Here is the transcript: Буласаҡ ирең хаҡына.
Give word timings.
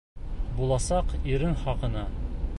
Буласаҡ 0.59 1.13
ирең 1.35 1.55
хаҡына. 1.65 2.09